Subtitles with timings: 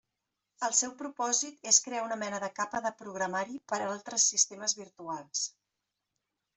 [0.67, 5.49] El seu propòsit és crear una mena de capa de programari per altres sistemes virtuals.